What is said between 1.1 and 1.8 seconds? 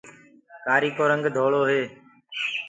رنگ ڌݪو